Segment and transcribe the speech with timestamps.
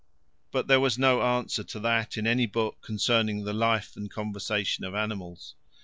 [0.51, 4.83] But there was no answer to that in any book concerning the "life and conversation
[4.83, 5.53] of animals."